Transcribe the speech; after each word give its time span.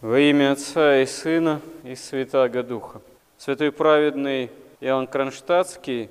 Во 0.00 0.16
имя 0.20 0.52
Отца 0.52 1.00
и 1.02 1.06
Сына 1.06 1.60
и 1.82 1.96
Святаго 1.96 2.62
Духа. 2.62 3.00
Святой 3.36 3.72
праведный 3.72 4.48
Иоанн 4.78 5.08
Кронштадтский 5.08 6.08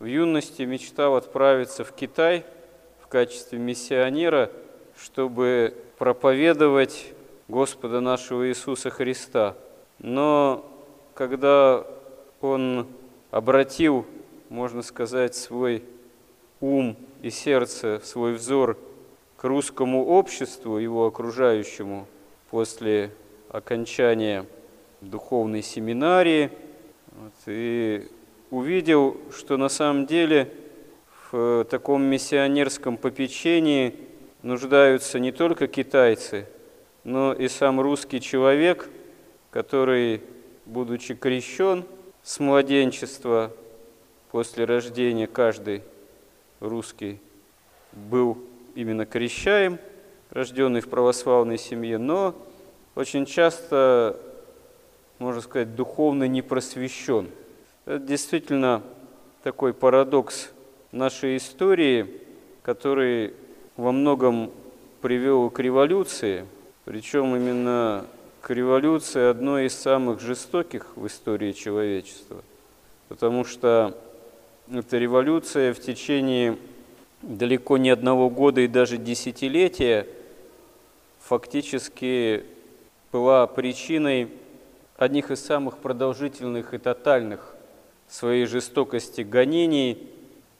в 0.00 0.06
юности 0.06 0.62
мечтал 0.62 1.14
отправиться 1.14 1.84
в 1.84 1.92
Китай 1.92 2.44
в 3.00 3.06
качестве 3.06 3.60
миссионера, 3.60 4.50
чтобы 5.00 5.72
проповедовать 5.98 7.12
Господа 7.46 8.00
нашего 8.00 8.48
Иисуса 8.48 8.90
Христа. 8.90 9.54
Но 10.00 10.68
когда 11.14 11.86
он 12.40 12.88
обратил, 13.30 14.04
можно 14.48 14.82
сказать, 14.82 15.36
свой 15.36 15.84
ум 16.60 16.96
и 17.22 17.30
сердце, 17.30 18.00
свой 18.02 18.32
взор 18.32 18.76
к 19.36 19.44
русскому 19.44 20.08
обществу, 20.08 20.78
его 20.78 21.06
окружающему, 21.06 22.08
после 22.50 23.12
окончания 23.50 24.46
духовной 25.00 25.62
семинарии, 25.62 26.50
вот, 27.12 27.32
и 27.46 28.06
увидел, 28.50 29.16
что 29.36 29.56
на 29.56 29.68
самом 29.68 30.06
деле 30.06 30.52
в 31.30 31.64
таком 31.64 32.02
миссионерском 32.02 32.96
попечении 32.96 33.94
нуждаются 34.42 35.18
не 35.18 35.32
только 35.32 35.66
китайцы, 35.66 36.46
но 37.04 37.32
и 37.32 37.48
сам 37.48 37.80
русский 37.80 38.20
человек, 38.20 38.88
который, 39.50 40.22
будучи 40.66 41.14
крещен 41.14 41.84
с 42.22 42.40
младенчества, 42.40 43.52
после 44.30 44.64
рождения 44.64 45.26
каждый 45.26 45.82
русский 46.60 47.20
был 47.92 48.38
именно 48.74 49.06
крещаем, 49.06 49.78
рожденный 50.30 50.80
в 50.80 50.88
православной 50.88 51.58
семье, 51.58 51.98
но 51.98 52.34
очень 52.94 53.26
часто, 53.26 54.16
можно 55.18 55.40
сказать, 55.40 55.74
духовно 55.74 56.24
не 56.24 56.42
просвещен. 56.42 57.28
Это 57.86 58.00
действительно 58.00 58.82
такой 59.42 59.72
парадокс 59.72 60.50
нашей 60.92 61.36
истории, 61.36 62.20
который 62.62 63.34
во 63.76 63.92
многом 63.92 64.50
привел 65.00 65.50
к 65.50 65.60
революции, 65.60 66.46
причем 66.84 67.36
именно 67.36 68.04
к 68.40 68.50
революции 68.50 69.30
одной 69.30 69.66
из 69.66 69.74
самых 69.74 70.20
жестоких 70.20 70.96
в 70.96 71.06
истории 71.06 71.52
человечества, 71.52 72.42
потому 73.08 73.44
что 73.44 73.96
эта 74.70 74.98
революция 74.98 75.72
в 75.72 75.80
течение 75.80 76.56
далеко 77.22 77.78
не 77.78 77.90
одного 77.90 78.30
года 78.30 78.60
и 78.60 78.68
даже 78.68 78.96
десятилетия 78.96 80.06
фактически 81.20 82.44
была 83.12 83.46
причиной 83.46 84.30
одних 84.96 85.30
из 85.30 85.44
самых 85.44 85.78
продолжительных 85.78 86.74
и 86.74 86.78
тотальных 86.78 87.54
своей 88.08 88.46
жестокости 88.46 89.22
гонений, 89.22 90.08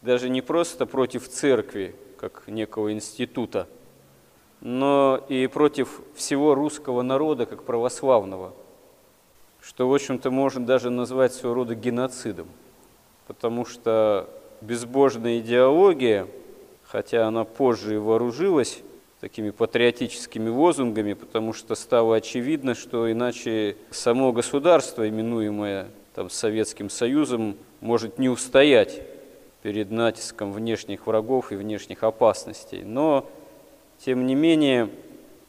даже 0.02 0.28
не 0.28 0.42
просто 0.42 0.86
против 0.86 1.28
церкви, 1.28 1.94
как 2.18 2.44
некого 2.46 2.92
института, 2.92 3.68
но 4.60 5.24
и 5.28 5.46
против 5.46 6.00
всего 6.14 6.54
русского 6.54 7.02
народа, 7.02 7.46
как 7.46 7.64
православного, 7.64 8.52
что, 9.60 9.88
в 9.88 9.94
общем-то, 9.94 10.30
можно 10.30 10.64
даже 10.64 10.90
назвать 10.90 11.32
своего 11.32 11.54
рода 11.54 11.74
геноцидом, 11.74 12.48
потому 13.26 13.64
что 13.64 14.28
безбожная 14.60 15.38
идеология– 15.38 16.26
хотя 16.88 17.28
она 17.28 17.44
позже 17.44 17.94
и 17.94 17.98
вооружилась 17.98 18.80
такими 19.20 19.50
патриотическими 19.50 20.48
лозунгами, 20.48 21.14
потому 21.14 21.52
что 21.52 21.74
стало 21.74 22.16
очевидно, 22.16 22.74
что 22.74 23.10
иначе 23.10 23.76
само 23.90 24.32
государство, 24.32 25.08
именуемое 25.08 25.88
там, 26.14 26.30
Советским 26.30 26.90
Союзом, 26.90 27.56
может 27.80 28.18
не 28.18 28.28
устоять 28.28 29.02
перед 29.62 29.90
натиском 29.90 30.52
внешних 30.52 31.06
врагов 31.06 31.52
и 31.52 31.56
внешних 31.56 32.04
опасностей. 32.04 32.82
Но, 32.82 33.28
тем 33.98 34.26
не 34.26 34.34
менее, 34.34 34.88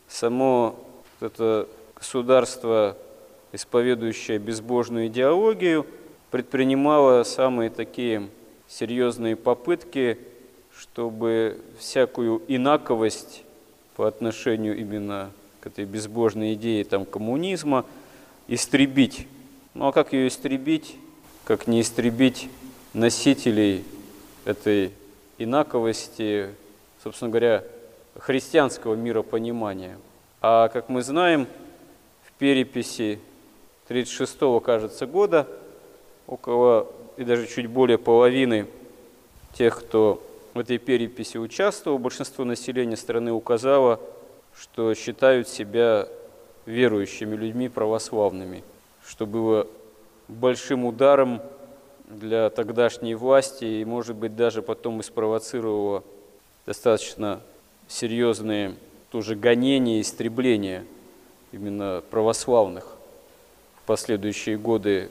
само 0.08 0.76
это 1.20 1.68
государство, 1.96 2.98
исповедующее 3.52 4.40
безбожную 4.40 5.08
идеологию, 5.08 5.86
предпринимало 6.32 7.24
самые 7.24 7.70
такие 7.70 8.30
серьезные 8.68 9.36
попытки 9.36 10.18
чтобы 10.80 11.60
всякую 11.78 12.42
инаковость 12.48 13.44
по 14.00 14.08
отношению 14.08 14.78
именно 14.78 15.30
к 15.60 15.68
этой 15.68 15.84
безбожной 15.84 16.54
идее 16.54 16.86
там, 16.86 17.04
коммунизма 17.04 17.86
истребить. 18.48 19.28
Ну 19.74 19.88
а 19.88 19.92
как 19.92 20.14
ее 20.14 20.30
истребить, 20.30 20.96
как 21.44 21.68
не 21.68 21.82
истребить 21.82 22.48
носителей 22.94 23.84
этой 24.46 24.94
инаковости, 25.38 26.48
собственно 27.04 27.30
говоря, 27.30 27.66
христианского 28.18 28.96
миропонимания. 28.96 29.98
А 30.40 30.70
как 30.70 30.88
мы 30.88 31.02
знаем, 31.02 31.46
в 32.24 32.32
переписи 32.40 33.20
36-го, 33.90 34.62
кажется, 34.62 35.08
года 35.08 35.46
около 36.26 36.88
и 37.18 37.26
даже 37.26 37.48
чуть 37.48 37.68
более 37.68 37.98
половины 37.98 38.66
тех, 39.56 39.78
кто 39.78 40.26
в 40.54 40.60
этой 40.60 40.78
переписи 40.78 41.38
участвовало, 41.38 41.98
большинство 41.98 42.44
населения 42.46 42.98
страны 42.98 43.32
указало, 43.32 44.00
что 44.56 44.94
считают 44.94 45.48
себя 45.48 46.08
верующими 46.66 47.36
людьми 47.36 47.70
православными, 47.70 48.64
что 49.06 49.26
было 49.26 49.68
большим 50.28 50.86
ударом 50.86 51.42
для 52.08 52.50
тогдашней 52.50 53.16
власти 53.16 53.66
и, 53.66 53.86
может 53.86 54.16
быть, 54.16 54.36
даже 54.36 54.62
потом 54.62 55.00
и 55.00 55.04
спровоцировало 55.04 56.04
достаточно 56.66 57.42
серьезные 57.88 58.76
тоже 59.12 59.36
гонения 59.36 60.02
истребления 60.02 60.86
именно 61.52 62.04
православных 62.12 62.96
в 63.82 63.88
последующие 63.88 64.58
годы 64.58 65.10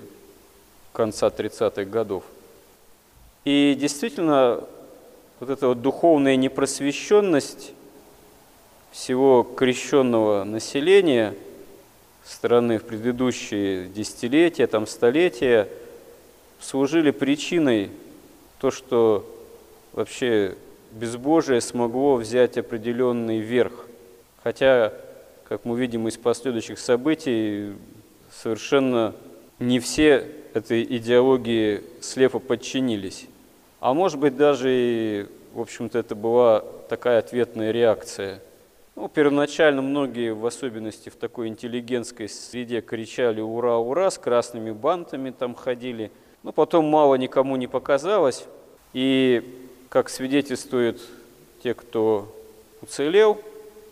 конца 0.92 1.28
30-х 1.28 1.84
годов. 1.84 2.24
И 3.44 3.76
действительно, 3.78 4.64
вот 5.40 5.50
эта 5.50 5.68
вот 5.68 5.82
духовная 5.82 6.36
непросвещенность 6.36 7.72
всего 8.90 9.42
крещенного 9.42 10.44
населения 10.44 11.34
страны 12.24 12.78
в 12.78 12.84
предыдущие 12.84 13.88
десятилетия, 13.88 14.66
там 14.66 14.86
столетия, 14.86 15.68
служили 16.60 17.10
причиной 17.10 17.90
то, 18.60 18.70
что 18.70 19.24
вообще 19.92 20.56
безбожие 20.92 21.60
смогло 21.60 22.16
взять 22.16 22.58
определенный 22.58 23.38
верх. 23.38 23.86
Хотя, 24.42 24.92
как 25.48 25.64
мы 25.64 25.78
видим 25.78 26.08
из 26.08 26.16
последующих 26.16 26.78
событий, 26.78 27.74
совершенно 28.32 29.14
не 29.58 29.78
все 29.78 30.26
этой 30.54 30.82
идеологии 30.82 31.82
слепо 32.00 32.38
подчинились. 32.38 33.26
А 33.80 33.94
может 33.94 34.18
быть, 34.18 34.36
даже 34.36 34.68
и, 34.70 35.26
в 35.54 35.60
общем-то, 35.60 35.98
это 35.98 36.14
была 36.14 36.64
такая 36.88 37.20
ответная 37.20 37.70
реакция. 37.70 38.40
Ну, 38.96 39.08
первоначально 39.08 39.82
многие, 39.82 40.34
в 40.34 40.44
особенности 40.44 41.08
в 41.08 41.14
такой 41.14 41.46
интеллигентской 41.46 42.28
среде, 42.28 42.80
кричали 42.80 43.40
«Ура, 43.40 43.78
ура!» 43.78 44.10
с 44.10 44.18
красными 44.18 44.72
бантами 44.72 45.30
там 45.30 45.54
ходили. 45.54 46.10
Но 46.42 46.50
потом 46.50 46.86
мало 46.86 47.14
никому 47.14 47.54
не 47.54 47.68
показалось. 47.68 48.46
И, 48.92 49.68
как 49.88 50.08
свидетельствуют 50.08 51.00
те, 51.62 51.74
кто 51.74 52.34
уцелел, 52.82 53.40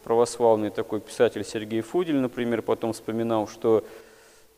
православный 0.02 0.70
такой 0.70 1.00
писатель 1.00 1.44
Сергей 1.44 1.82
Фудель, 1.82 2.16
например, 2.16 2.62
потом 2.62 2.92
вспоминал, 2.92 3.46
что 3.46 3.84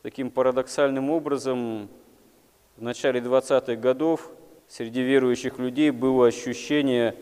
таким 0.02 0.30
парадоксальным 0.30 1.10
образом 1.10 1.88
в 2.78 2.82
начале 2.82 3.20
20-х 3.20 3.76
годов 3.76 4.30
среди 4.68 5.02
верующих 5.02 5.58
людей 5.58 5.90
было 5.90 6.28
ощущение 6.28 7.14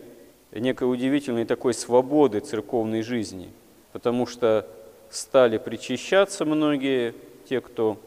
некой 0.51 0.91
удивительной 0.91 1.45
такой 1.45 1.73
свободы 1.73 2.39
церковной 2.39 3.01
жизни, 3.01 3.51
потому 3.93 4.25
что 4.25 4.67
стали 5.09 5.57
причащаться 5.57 6.45
многие, 6.45 7.13
те, 7.47 7.61
кто 7.61 7.97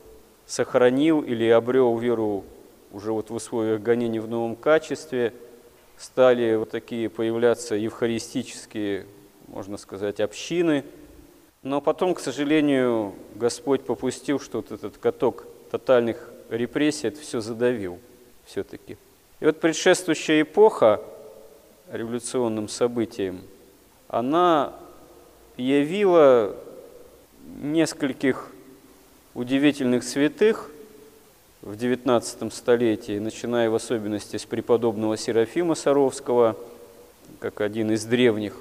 сохранил 0.47 1.23
или 1.23 1.49
обрел 1.49 1.97
веру 1.97 2.45
уже 2.93 3.13
вот 3.13 3.31
в 3.31 3.35
условиях 3.35 3.81
гонений 3.81 4.19
в 4.19 4.29
новом 4.29 4.57
качестве, 4.57 5.33
стали 5.97 6.57
вот 6.57 6.71
такие 6.71 7.09
появляться 7.09 7.75
евхаристические, 7.75 9.07
можно 9.49 9.77
сказать, 9.77 10.21
общины. 10.21 10.85
Но 11.63 11.81
потом, 11.81 12.15
к 12.15 12.21
сожалению, 12.21 13.15
Господь 13.35 13.83
попустил, 13.83 14.41
что 14.41 14.59
вот 14.59 14.73
этот 14.73 14.99
каток 14.99 15.47
тотальных 15.71 16.31
репрессий 16.49 17.09
это 17.09 17.21
все 17.21 17.41
задавил 17.41 17.99
все-таки. 18.45 18.97
И 19.41 19.47
вот 19.47 19.59
предшествующая 19.59 20.43
эпоха 20.43 21.01
революционным 21.91 22.69
событиям, 22.69 23.41
она 24.09 24.75
явила 25.57 26.55
нескольких 27.63 28.51
удивительных 29.35 30.05
святых 30.05 30.71
в 31.63 31.73
XIX 31.73 32.53
столетии, 32.53 33.19
начиная 33.19 33.71
в 33.71 33.75
особенности 33.75 34.37
с 34.37 34.45
преподобного 34.45 35.17
Серафима 35.17 35.75
Саровского, 35.75 36.57
как 37.39 37.63
один 37.63 37.91
из 37.93 38.05
древних 38.05 38.57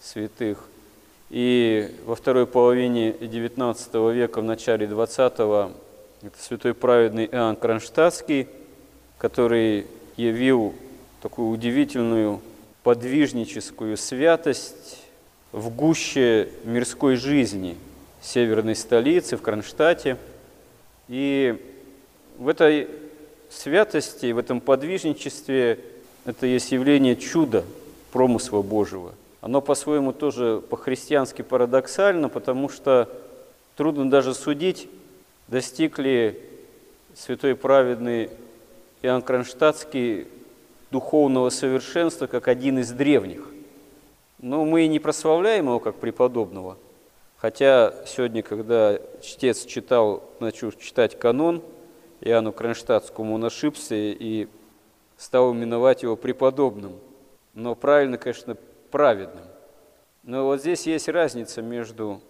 святых, 0.00 0.64
и 1.30 1.94
во 2.06 2.14
второй 2.14 2.46
половине 2.46 3.10
XIX 3.10 4.14
века, 4.14 4.40
в 4.40 4.44
начале 4.44 4.86
XX, 4.86 5.72
это 6.22 6.42
святой 6.42 6.74
праведный 6.74 7.26
Иоанн 7.26 7.56
Кронштадтский, 7.56 8.48
который 9.18 9.86
явил 10.16 10.74
такую 11.20 11.48
удивительную 11.48 12.40
подвижническую 12.82 13.96
святость 13.96 15.02
в 15.52 15.70
гуще 15.70 16.48
мирской 16.64 17.16
жизни 17.16 17.76
северной 18.20 18.76
столицы, 18.76 19.36
в 19.36 19.42
Кронштадте. 19.42 20.16
И 21.08 21.56
в 22.38 22.48
этой 22.48 22.88
святости, 23.50 24.30
в 24.32 24.38
этом 24.38 24.60
подвижничестве 24.60 25.80
это 26.24 26.46
есть 26.46 26.70
явление 26.72 27.16
чуда, 27.16 27.64
промысла 28.12 28.62
Божьего. 28.62 29.12
Оно 29.40 29.60
по-своему 29.60 30.12
тоже 30.12 30.62
по-христиански 30.68 31.42
парадоксально, 31.42 32.28
потому 32.28 32.68
что 32.68 33.08
трудно 33.76 34.10
даже 34.10 34.34
судить, 34.34 34.88
достиг 35.46 35.98
ли 35.98 36.38
святой 37.14 37.54
праведный 37.54 38.30
Иоанн 39.02 39.22
Кронштадтский 39.22 40.26
духовного 40.90 41.50
совершенства 41.50 42.26
как 42.26 42.48
один 42.48 42.78
из 42.78 42.90
древних. 42.90 43.48
Но 44.38 44.64
мы 44.64 44.84
и 44.84 44.88
не 44.88 44.98
прославляем 44.98 45.66
его 45.66 45.78
как 45.78 45.96
преподобного. 45.96 46.76
Хотя 47.36 47.94
сегодня, 48.06 48.42
когда 48.42 48.98
чтец 49.22 49.64
читал, 49.64 50.24
начал 50.40 50.72
читать 50.72 51.18
канон, 51.18 51.62
Иоанну 52.20 52.52
Кронштадтскому 52.52 53.34
он 53.34 53.44
ошибся 53.44 53.94
и 53.94 54.48
стал 55.16 55.52
именовать 55.54 56.02
его 56.02 56.16
преподобным. 56.16 56.98
Но 57.54 57.76
правильно, 57.76 58.18
конечно, 58.18 58.56
праведным. 58.90 59.44
Но 60.24 60.46
вот 60.46 60.60
здесь 60.60 60.86
есть 60.86 61.08
разница 61.08 61.62
между 61.62 62.20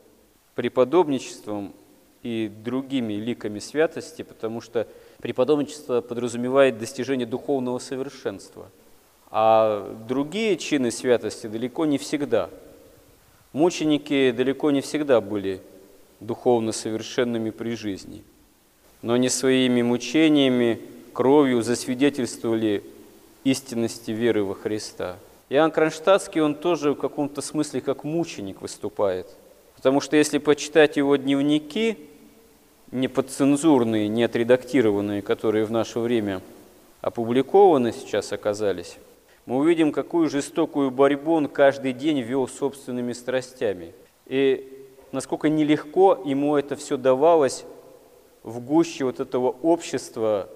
преподобничеством 0.54 1.74
и 2.22 2.50
другими 2.62 3.14
ликами 3.14 3.58
святости, 3.58 4.22
потому 4.22 4.60
что 4.60 4.86
преподобничество 5.20 6.00
подразумевает 6.00 6.78
достижение 6.78 7.26
духовного 7.26 7.78
совершенства, 7.78 8.70
а 9.30 9.96
другие 10.08 10.56
чины 10.56 10.90
святости 10.90 11.46
далеко 11.46 11.86
не 11.86 11.98
всегда. 11.98 12.50
Мученики 13.52 14.30
далеко 14.30 14.70
не 14.70 14.80
всегда 14.80 15.20
были 15.20 15.60
духовно 16.20 16.72
совершенными 16.72 17.50
при 17.50 17.74
жизни, 17.74 18.22
но 19.02 19.14
они 19.14 19.28
своими 19.28 19.82
мучениями, 19.82 20.80
кровью 21.12 21.62
засвидетельствовали 21.62 22.84
истинности 23.44 24.10
веры 24.10 24.44
во 24.44 24.54
Христа. 24.54 25.16
Иоанн 25.48 25.70
Кронштадтский, 25.70 26.40
он 26.40 26.54
тоже 26.54 26.92
в 26.92 26.96
каком-то 26.96 27.40
смысле 27.40 27.80
как 27.80 28.04
мученик 28.04 28.60
выступает. 28.60 29.26
Потому 29.74 30.00
что 30.00 30.16
если 30.16 30.38
почитать 30.38 30.96
его 30.96 31.16
дневники, 31.16 31.98
не 32.90 33.08
подцензурные, 33.08 34.08
не 34.08 34.24
отредактированные, 34.24 35.22
которые 35.22 35.64
в 35.64 35.70
наше 35.70 35.98
время 35.98 36.40
опубликованы 37.00 37.92
сейчас 37.92 38.32
оказались, 38.32 38.98
мы 39.46 39.56
увидим, 39.56 39.92
какую 39.92 40.28
жестокую 40.28 40.90
борьбу 40.90 41.32
он 41.32 41.48
каждый 41.48 41.92
день 41.92 42.20
вел 42.20 42.46
собственными 42.48 43.12
страстями. 43.12 43.94
И 44.26 44.86
насколько 45.10 45.48
нелегко 45.48 46.20
ему 46.24 46.56
это 46.56 46.76
все 46.76 46.96
давалось 46.96 47.64
в 48.42 48.60
гуще 48.60 49.04
вот 49.04 49.20
этого 49.20 49.54
общества, 49.62 50.48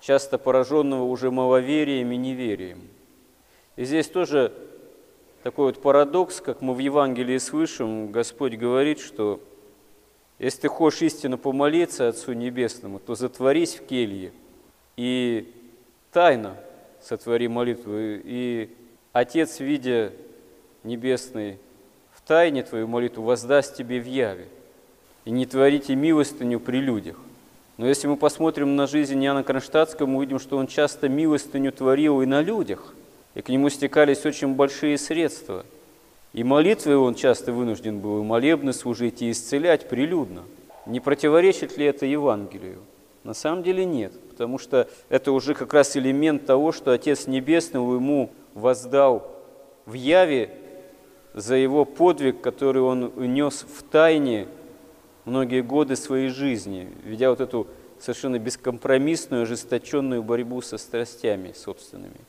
часто 0.00 0.36
пораженного 0.36 1.04
уже 1.04 1.30
маловерием 1.30 2.10
и 2.12 2.16
неверием. 2.16 2.82
И 3.76 3.84
здесь 3.84 4.08
тоже 4.08 4.52
такой 5.42 5.66
вот 5.66 5.80
парадокс, 5.80 6.40
как 6.40 6.60
мы 6.60 6.74
в 6.74 6.78
Евангелии 6.78 7.38
слышим, 7.38 8.10
Господь 8.10 8.54
говорит, 8.54 8.98
что 8.98 9.40
если 10.38 10.62
ты 10.62 10.68
хочешь 10.68 11.02
истинно 11.02 11.38
помолиться 11.38 12.08
Отцу 12.08 12.32
Небесному, 12.32 12.98
то 12.98 13.14
затворись 13.14 13.76
в 13.76 13.86
келье 13.86 14.32
и 14.96 15.52
тайно 16.12 16.56
сотвори 17.00 17.48
молитву. 17.48 17.92
И 17.96 18.70
Отец, 19.12 19.60
видя 19.60 20.12
Небесный 20.82 21.58
в 22.12 22.20
тайне 22.22 22.62
твою 22.62 22.88
молитву, 22.88 23.22
воздаст 23.22 23.76
тебе 23.76 24.00
в 24.00 24.06
яве. 24.06 24.48
И 25.24 25.30
не 25.30 25.46
творите 25.46 25.94
милостыню 25.94 26.60
при 26.60 26.78
людях. 26.78 27.16
Но 27.76 27.86
если 27.86 28.06
мы 28.06 28.16
посмотрим 28.16 28.76
на 28.76 28.86
жизнь 28.86 29.24
Иоанна 29.24 29.42
Кронштадтского, 29.42 30.06
мы 30.06 30.18
увидим, 30.18 30.38
что 30.38 30.58
он 30.58 30.66
часто 30.66 31.08
милостыню 31.08 31.72
творил 31.72 32.20
и 32.20 32.26
на 32.26 32.42
людях, 32.42 32.94
и 33.34 33.40
к 33.40 33.48
нему 33.48 33.68
стекались 33.70 34.26
очень 34.26 34.54
большие 34.54 34.98
средства– 34.98 35.64
и 36.34 36.42
молитвой 36.42 36.96
он 36.96 37.14
часто 37.14 37.52
вынужден 37.52 38.00
был 38.00 38.20
и 38.20 38.24
молебны 38.24 38.72
служить, 38.72 39.22
и 39.22 39.30
исцелять 39.30 39.88
прилюдно. 39.88 40.42
Не 40.84 40.98
противоречит 40.98 41.78
ли 41.78 41.86
это 41.86 42.06
Евангелию? 42.06 42.80
На 43.22 43.34
самом 43.34 43.62
деле 43.62 43.84
нет, 43.84 44.12
потому 44.30 44.58
что 44.58 44.88
это 45.08 45.30
уже 45.30 45.54
как 45.54 45.72
раз 45.72 45.96
элемент 45.96 46.44
того, 46.44 46.72
что 46.72 46.90
Отец 46.90 47.28
Небесный 47.28 47.80
ему 47.80 48.30
воздал 48.52 49.30
в 49.86 49.92
яве 49.92 50.50
за 51.34 51.54
его 51.54 51.84
подвиг, 51.84 52.40
который 52.40 52.82
он 52.82 53.12
нес 53.16 53.64
в 53.64 53.84
тайне 53.84 54.48
многие 55.24 55.62
годы 55.62 55.94
своей 55.94 56.28
жизни, 56.28 56.88
ведя 57.04 57.30
вот 57.30 57.40
эту 57.40 57.68
совершенно 58.00 58.40
бескомпромиссную, 58.40 59.44
ожесточенную 59.44 60.24
борьбу 60.24 60.60
со 60.62 60.78
страстями 60.78 61.52
собственными. 61.52 62.20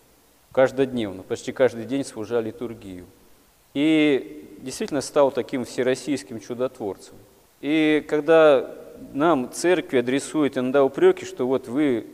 Каждодневно, 0.51 1.23
почти 1.23 1.51
каждый 1.51 1.85
день 1.85 2.05
служа 2.05 2.39
литургию 2.39 3.05
и 3.75 4.57
действительно 4.61 5.01
стал 5.01 5.31
таким 5.31 5.65
всероссийским 5.65 6.39
чудотворцем. 6.39 7.13
И 7.61 8.03
когда 8.07 8.73
нам 9.13 9.51
церкви 9.51 9.99
адресует 9.99 10.57
иногда 10.57 10.83
упреки, 10.83 11.25
что 11.25 11.45
вот 11.45 11.67
вы 11.67 12.07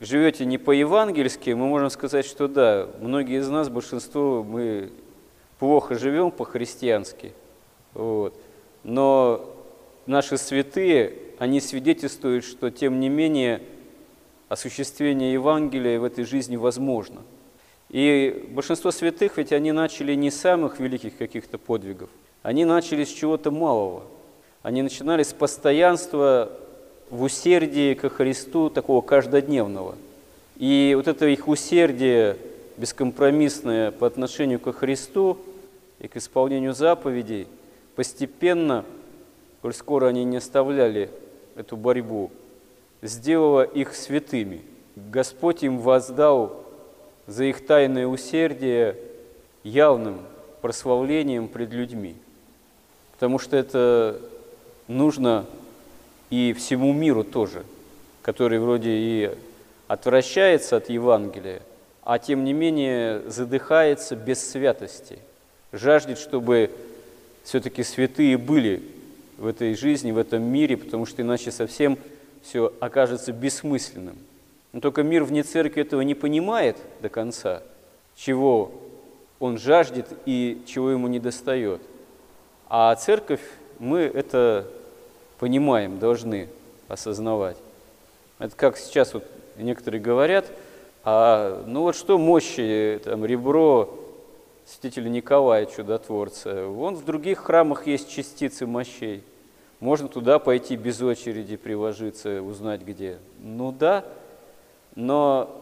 живете 0.00 0.46
не 0.46 0.56
по-евангельски, 0.56 1.50
мы 1.50 1.68
можем 1.68 1.90
сказать, 1.90 2.24
что 2.24 2.48
да, 2.48 2.88
многие 2.98 3.40
из 3.40 3.48
нас, 3.48 3.68
большинство, 3.68 4.42
мы 4.42 4.90
плохо 5.58 5.96
живем 5.96 6.30
по-христиански. 6.30 7.34
Вот. 7.92 8.34
Но 8.82 9.54
наши 10.06 10.38
святые, 10.38 11.12
они 11.38 11.60
свидетельствуют, 11.60 12.44
что 12.44 12.70
тем 12.70 13.00
не 13.00 13.10
менее 13.10 13.60
осуществление 14.48 15.34
Евангелия 15.34 16.00
в 16.00 16.04
этой 16.04 16.24
жизни 16.24 16.56
возможно– 16.56 17.20
и 17.90 18.48
большинство 18.50 18.92
святых, 18.92 19.36
ведь 19.36 19.52
они 19.52 19.72
начали 19.72 20.14
не 20.14 20.30
с 20.30 20.40
самых 20.40 20.78
великих 20.78 21.16
каких-то 21.16 21.58
подвигов, 21.58 22.08
они 22.42 22.64
начали 22.64 23.04
с 23.04 23.08
чего-то 23.08 23.50
малого. 23.50 24.04
Они 24.62 24.82
начинали 24.82 25.22
с 25.22 25.32
постоянства 25.32 26.52
в 27.10 27.22
усердии 27.22 27.94
ко 27.94 28.08
Христу, 28.08 28.70
такого 28.70 29.00
каждодневного. 29.00 29.96
И 30.56 30.92
вот 30.96 31.08
это 31.08 31.26
их 31.26 31.48
усердие 31.48 32.36
бескомпромиссное 32.76 33.90
по 33.90 34.06
отношению 34.06 34.60
ко 34.60 34.72
Христу 34.72 35.38
и 35.98 36.08
к 36.08 36.16
исполнению 36.16 36.74
заповедей, 36.74 37.48
постепенно, 37.96 38.84
коль 39.62 39.74
скоро 39.74 40.06
они 40.06 40.24
не 40.24 40.36
оставляли 40.36 41.10
эту 41.56 41.76
борьбу, 41.76 42.30
сделало 43.02 43.62
их 43.62 43.94
святыми. 43.94 44.60
Господь 44.94 45.62
им 45.62 45.78
воздал 45.78 46.64
за 47.30 47.44
их 47.44 47.64
тайное 47.64 48.08
усердие 48.08 48.96
явным 49.62 50.20
прославлением 50.62 51.46
пред 51.46 51.72
людьми. 51.72 52.16
Потому 53.12 53.38
что 53.38 53.56
это 53.56 54.20
нужно 54.88 55.46
и 56.30 56.52
всему 56.52 56.92
миру 56.92 57.22
тоже, 57.22 57.64
который 58.22 58.58
вроде 58.58 58.90
и 58.90 59.30
отвращается 59.86 60.76
от 60.76 60.90
Евангелия, 60.90 61.62
а 62.02 62.18
тем 62.18 62.42
не 62.42 62.52
менее 62.52 63.22
задыхается 63.30 64.16
без 64.16 64.50
святости, 64.50 65.20
жаждет, 65.70 66.18
чтобы 66.18 66.72
все-таки 67.44 67.84
святые 67.84 68.38
были 68.38 68.82
в 69.38 69.46
этой 69.46 69.76
жизни, 69.76 70.10
в 70.10 70.18
этом 70.18 70.42
мире, 70.42 70.76
потому 70.76 71.06
что 71.06 71.22
иначе 71.22 71.52
совсем 71.52 71.96
все 72.42 72.72
окажется 72.80 73.32
бессмысленным. 73.32 74.18
Но 74.72 74.80
только 74.80 75.02
мир 75.02 75.24
вне 75.24 75.42
церкви 75.42 75.82
этого 75.82 76.00
не 76.02 76.14
понимает 76.14 76.76
до 77.00 77.08
конца, 77.08 77.62
чего 78.16 78.70
он 79.38 79.58
жаждет 79.58 80.06
и 80.26 80.62
чего 80.66 80.90
ему 80.90 81.08
не 81.08 81.18
достает. 81.18 81.80
А 82.68 82.94
церковь, 82.94 83.40
мы 83.78 84.00
это 84.00 84.66
понимаем, 85.38 85.98
должны 85.98 86.48
осознавать. 86.88 87.56
Это 88.38 88.54
как 88.54 88.76
сейчас 88.76 89.14
вот 89.14 89.24
некоторые 89.56 90.00
говорят, 90.00 90.46
а 91.02 91.64
ну 91.66 91.82
вот 91.82 91.96
что 91.96 92.18
мощи, 92.18 93.00
там, 93.02 93.24
ребро 93.24 93.98
святителя 94.66 95.08
Николая 95.08 95.66
Чудотворца, 95.66 96.66
вон 96.66 96.94
в 96.94 97.04
других 97.04 97.38
храмах 97.38 97.86
есть 97.86 98.10
частицы 98.10 98.66
мощей– 98.66 99.24
Можно 99.80 100.08
туда 100.08 100.38
пойти 100.38 100.76
без 100.76 101.00
очереди, 101.00 101.56
приложиться, 101.56 102.42
узнать 102.42 102.82
где. 102.82 103.18
Ну 103.38 103.72
да, 103.72 104.04
но 104.94 105.56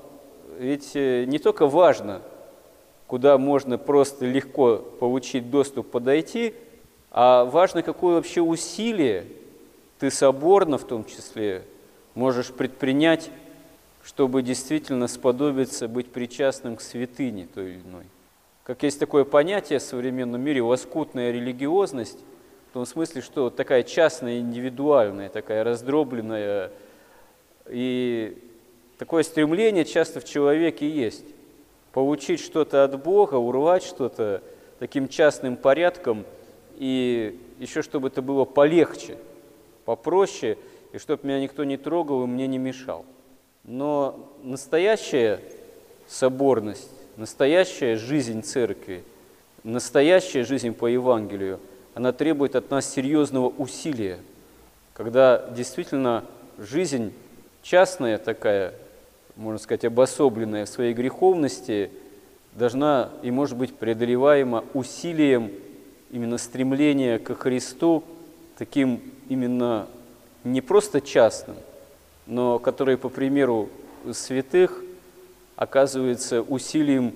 ведь 0.59 0.95
э, 0.95 1.25
не 1.25 1.39
только 1.39 1.67
важно, 1.67 2.23
куда 3.07 3.39
можно 3.39 3.79
просто 3.79 4.27
легко 4.27 4.79
получить 4.79 5.51
доступ, 5.51 5.91
подойти, 5.91 6.55
а 7.11 7.45
важно, 7.45 7.83
какое 7.83 8.17
вообще 8.17 8.41
усилие 8.41 9.27
ты 9.99 10.11
соборно 10.11 10.79
в 10.79 10.85
том 10.85 11.05
числе 11.05 11.63
можешь 12.15 12.53
предпринять, 12.53 13.31
чтобы 14.05 14.43
действительно 14.43 15.09
сподобиться 15.09 15.89
быть 15.89 16.11
причастным 16.11 16.77
к 16.77 16.81
святыне 16.81 17.49
той 17.53 17.73
или 17.73 17.81
иной. 17.81 18.05
Как 18.65 18.83
есть 18.83 19.01
такое 19.01 19.25
понятие 19.25 19.79
в 19.79 19.83
современном 19.83 20.41
мире– 20.41 20.63
лоскутная 20.63 21.31
религиозность, 21.31 22.19
в 22.71 22.75
том 22.75 22.85
смысле, 22.85 23.23
что 23.23 23.49
такая 23.49 23.83
частная, 23.83 24.41
индивидуальная, 24.41 25.31
такая 25.31 25.65
раздробленная. 25.65 26.71
И 27.67 28.37
такое 28.99 29.23
стремление 29.23 29.85
часто 29.85 30.21
в 30.21 30.25
человеке 30.25 30.89
есть. 30.89 31.25
Получить 31.93 32.41
что-то 32.41 32.85
от 32.85 33.03
Бога, 33.03 33.37
урвать 33.37 33.83
что-то 33.83 34.43
таким 34.79 35.09
частным 35.09 35.57
порядком, 35.57 36.25
и 36.77 37.41
еще 37.59 37.83
чтобы 37.83 38.09
это 38.09 38.23
было 38.23 38.45
полегче, 38.45 39.17
попроще, 39.85 40.59
и 40.93 40.99
чтобы 40.99 41.27
меня 41.27 41.41
никто 41.41 41.65
не 41.65 41.77
трогал 41.77 42.25
и 42.25 42.27
мне 42.27 42.47
не 42.47 42.59
мешал. 42.59 43.05
Но 43.65 44.31
настоящая 44.43 45.41
соборность, 46.07 46.91
настоящая 47.17 47.97
жизнь 47.97 48.43
церкви, 48.43 49.03
настоящая 49.65 50.45
жизнь 50.45 50.73
по 50.75 50.87
Евангелию– 50.87 51.61
она 51.99 52.13
требует 52.13 52.55
от 52.55 52.71
нас 52.71 52.89
серьезного 52.89 53.49
усилия, 53.49 54.21
когда 54.93 55.51
действительно 55.51 56.25
жизнь 56.57 57.13
частная 57.61 58.19
такая, 58.19 58.73
можно 59.39 59.59
сказать, 59.59 59.87
обособленная 59.87 60.67
в 60.67 60.69
своей 60.69 60.93
греховности, 60.93 61.91
должна 62.53 63.11
и 63.23 63.31
может 63.31 63.57
быть 63.57 63.75
преодолеваема 63.75 64.65
усилием 64.75 65.51
именно 66.11 66.37
стремления 66.37 67.19
ко 67.19 67.35
Христу, 67.35 68.05
таким 68.59 69.01
именно 69.31 69.87
не 70.45 70.61
просто 70.61 71.01
частным, 71.01 71.57
но 72.27 72.59
который, 72.59 72.99
по 72.99 73.09
примеру 73.09 73.71
святых, 74.13 74.83
оказывается 75.57 76.43
усилием 76.43 77.15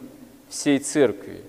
всей 0.48 0.78
церкви. 0.78 1.42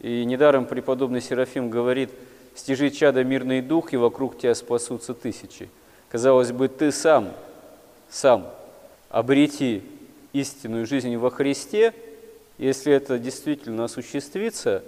И 0.00 0.24
недаром 0.24 0.64
преподобный 0.64 1.20
Серафим 1.20 1.68
говорит– 1.68 2.10
стяжи 2.56 2.90
чада 2.90 3.22
мирный 3.22 3.60
дух, 3.60 3.92
и 3.92 3.96
вокруг 3.96 4.38
тебя 4.38 4.54
спасутся 4.54 5.14
тысячи. 5.14 5.68
Казалось 6.08 6.52
бы, 6.52 6.68
ты 6.68 6.90
сам, 6.90 7.32
сам 8.08 8.46
обрети 9.10 9.82
истинную 10.40 10.86
жизнь 10.86 11.16
во 11.16 11.30
Христе, 11.30 11.94
если 12.58 12.92
это 12.92 13.18
действительно 13.18 13.84
осуществится 13.84 14.82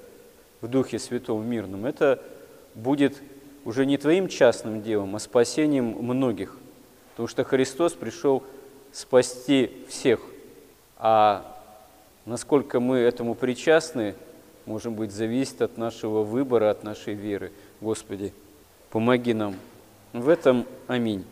в 0.61 0.69
Духе 0.69 0.99
Святом 0.99 1.47
Мирном, 1.49 1.87
это 1.87 2.23
будет 2.75 3.21
уже 3.65 3.87
не 3.87 3.97
твоим 3.97 4.29
частным 4.29 4.83
делом, 4.83 5.17
а 5.17 5.19
спасением 5.19 5.97
многих. 6.01 6.57
Потому 7.11 7.29
что 7.29 7.45
Христос 7.45 7.93
пришел 7.93 8.43
спасти 8.93 9.71
всех. 9.89 10.21
А 10.97 11.61
насколько 12.25 12.81
мы 12.81 12.99
этому 12.99 13.35
причастны– 13.35 14.15
может 14.69 14.93
быть, 14.93 15.13
зависит 15.13 15.63
от 15.63 15.79
нашего 15.79 16.23
выбора, 16.23 16.71
от 16.71 16.85
нашей 16.85 17.15
веры. 17.15 17.53
Господи, 17.81 18.35
помоги 18.91 19.33
нам. 19.33 19.57
В 20.13 20.29
этом 20.29 20.67
аминь. 20.87 21.25